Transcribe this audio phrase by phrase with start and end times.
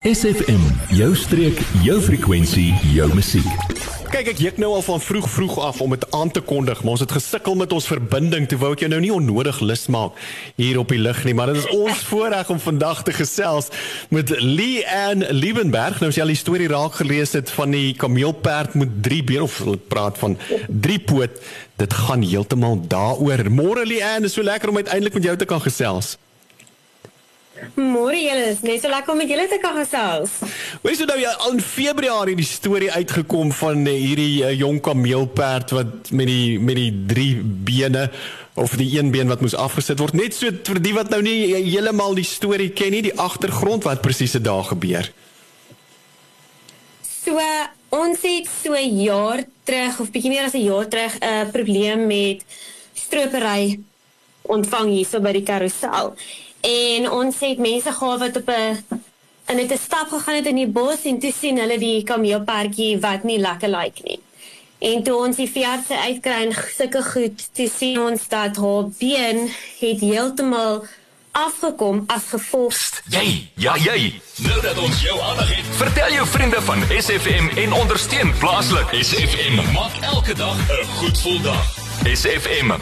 [0.00, 0.62] SFM,
[0.96, 3.48] jou streek, jou frekwensie, jou musiek.
[4.08, 6.94] Kyk, ek juk nou al van vroeg vroeg af om dit aan te kondig, maar
[6.94, 8.46] ons het gesukkel met ons verbinding.
[8.48, 10.16] Toe wou ek jou nou nie onnodig lus maak
[10.56, 13.68] hier op die lig nie, maar dit is ons voorreg om vandag te gesels
[14.08, 16.00] met Lee Ann Liebenberg.
[16.00, 19.44] Nou as jy al die storie raak gelees het van die kameelperd met drie bene
[19.50, 19.60] of
[19.92, 21.36] praat van drie poot,
[21.76, 23.44] dit gaan heeltemal daaroor.
[23.52, 26.16] Môre Lee Ann, is so lekker om uiteindelik met jou te kan gesels.
[27.76, 30.38] Môre julle, net so lekker om met julle te kan gesels.
[30.84, 34.80] Weet jy nou ja, al in Februarie die storie uitgekom van uh, hierdie uh, jong
[34.84, 38.08] kameelperd wat met die met die drie bene
[38.60, 40.16] of die een been wat moes afgesit word.
[40.18, 43.86] Net so vir die wat nou nie uh, heeltemal die storie ken nie, die agtergrond
[43.88, 45.10] wat presies se daar gebeur.
[47.02, 47.36] So
[47.90, 52.06] ons het so jaar terug of bietjie meer as 'n jaar terug 'n uh, probleem
[52.06, 52.44] met
[52.94, 53.80] stropery
[54.42, 56.14] ontvang hier so by die karousel.
[56.60, 58.84] En ons het mense gehad wat op 'n
[59.50, 63.00] en het 'n stap gegaan het in die bos en toe sien hulle die kameelperdjie
[63.00, 64.20] wat nie lekker lyk like nie.
[64.78, 69.50] En toe ons die veerdse uitkry en sulke goed, toe sien ons dat haar been
[69.80, 70.84] het heeltemal
[71.30, 72.72] afgekom as gevolg.
[72.72, 74.20] Pst, jy, ja jy.
[74.36, 78.88] Nou dat ons jou aandag het, vertel jou vriende van SFM en ondersteun plaaslik.
[79.04, 81.64] SFM maak elke dag 'n goed gevoel dag.
[82.14, 82.72] SFM.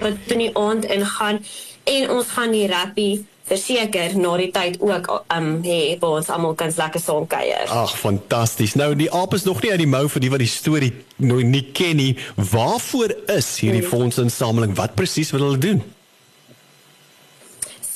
[0.00, 1.44] Wat doen die aand ingaan
[1.88, 6.56] en ons gaan die rappie verseker na die tyd ook um hê waar ons almal
[6.58, 7.68] kan lekker saam kuier.
[7.72, 8.76] Ag, fantasties.
[8.78, 11.44] Nou die aap is nog nie uit die mou vir die wat die storie nog
[11.48, 12.12] nie ken nie.
[12.36, 13.92] Waarvoor is hierdie hmm.
[13.94, 14.76] fondsinsameling?
[14.78, 15.82] Wat presies wil hulle doen?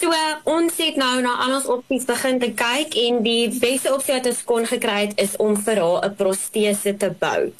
[0.02, 0.10] So
[0.50, 4.26] ons het nou na al ons opsies begin te kyk en die beste opsie wat
[4.32, 7.52] ons kon gekry het is om vir haar 'n protese te bou.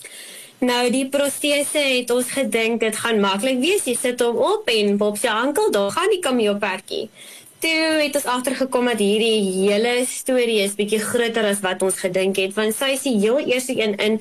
[0.62, 3.82] Nou die protese het ons gedink dit gaan maklik wees.
[3.88, 7.08] Jy sit hom op en Bob se ankel, daar gaan die kameelperdjie.
[7.62, 12.38] Toe het ons agtergekom dat hierdie hele storie is bietjie groter as wat ons gedink
[12.38, 14.20] het, want sy is die heel eerste een in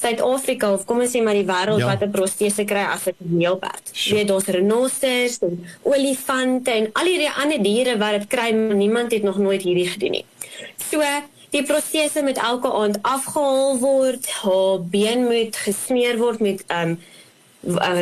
[0.00, 1.90] Suid-Afrika of kom ons sê maar die wêreld ja.
[1.90, 3.90] wat 'n protese kry as 'n kameelperd.
[3.92, 8.78] Jy weet daar's renosters en olifante en al hierdie ander diere wat dit kry, maar
[8.78, 10.24] niemand het nog nooit hierdie gedoen nie.
[10.78, 11.02] So
[11.50, 14.26] Die prosese moet elke aand afgehaal word.
[14.42, 16.98] Haar been moet gesmeer word met um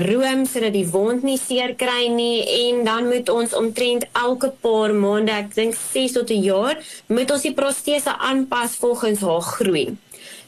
[0.05, 4.95] room sodat die wond nie seer kry nie en dan moet ons omtrent elke paar
[4.95, 9.97] maande, ek dink 6 tot 'n jaar, moet ons die prosese aanpas volgens haar groei.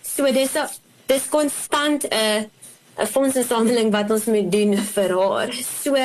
[0.02, 0.68] So dis 'n
[1.06, 2.46] dis konstant 'n
[2.98, 5.52] 'n fondsinsameling wat ons moet doen vir haar.
[5.82, 5.96] So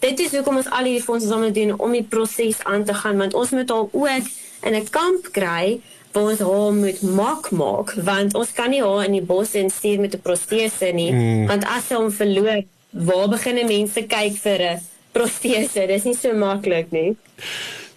[0.00, 3.34] dit is hoekom ons al hierdie fondsinsameling doen om die proses aan te gaan want
[3.34, 4.26] ons moet haar ook
[4.62, 5.80] in 'n kamp kry
[6.12, 10.00] waar ons haar moet mak maak want ons kan nie haar in die bos instuur
[10.00, 11.46] met 'n protese nie mm.
[11.46, 14.80] want as sy hom verloor waar begin mense kyk vir 'n
[15.12, 17.14] protese dis nie so maklik nie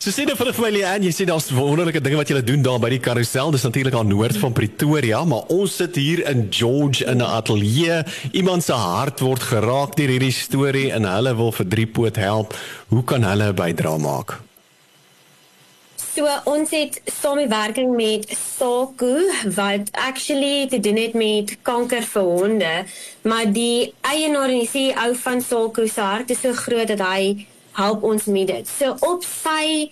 [0.03, 2.59] So sien jy vir die familie aan, jy sien daar's wonderlike dinge wat julle doen
[2.65, 3.53] daar by die karousel.
[3.55, 8.03] Dis natuurlik aan noord van Pretoria, maar ons sit hier in George in 'n ateljee.
[8.33, 12.53] Iemand se hart word geraak deur hierdie storie en hulle wil vir Driepoot help.
[12.91, 14.41] Hoe kan hulle 'n bydrae maak?
[16.13, 22.73] So ons het samewerking met SAKU wat actually te doen het met kanker vir honde,
[23.21, 27.47] maar die eienaar en die CEO van SAKU se hart is so groot dat hy
[27.79, 28.69] help ons met dit.
[28.69, 29.89] So op sy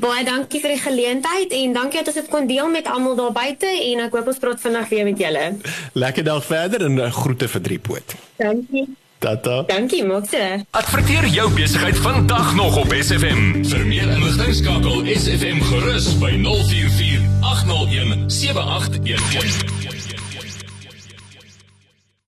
[0.00, 3.32] Baie dankie vir die geleentheid en dankie dat ons dit kon deel met almal daar
[3.36, 5.46] buite en ek hoop ons praat vinnig weer met julle.
[5.94, 8.16] Lekker dag verder en groete vir Driepoot.
[8.42, 8.88] Dankie.
[9.24, 9.62] Tata.
[9.66, 10.64] Dankie, Mokse.
[10.70, 13.64] Adverteer jou besigheid vandag nog op SFM.
[13.64, 17.24] Vir meer inligting skakel SFM gerus by 044
[17.54, 19.83] 801 7811.